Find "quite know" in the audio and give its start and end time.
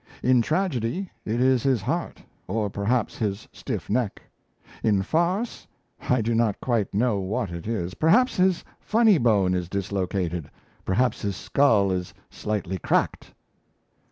6.59-7.19